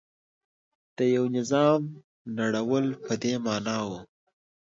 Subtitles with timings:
[0.97, 1.81] د یوه نظام
[2.39, 3.89] نړول په دې معنا و.